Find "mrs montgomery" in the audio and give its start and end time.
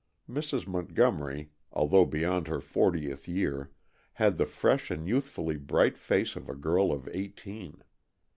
0.27-1.51